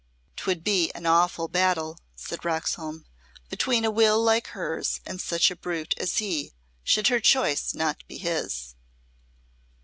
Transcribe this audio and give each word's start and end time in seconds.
"'Twould 0.35 0.63
be 0.63 0.91
an 0.93 1.05
awful 1.05 1.47
battle," 1.47 1.95
said 2.15 2.43
Roxholm, 2.43 3.05
"between 3.51 3.85
a 3.85 3.91
will 3.91 4.19
like 4.19 4.47
hers 4.47 4.99
and 5.05 5.21
such 5.21 5.51
a 5.51 5.55
brute 5.55 5.93
as 5.97 6.17
he, 6.17 6.53
should 6.83 7.09
her 7.09 7.19
choice 7.19 7.75
not 7.75 8.03
be 8.07 8.17
his." 8.17 8.73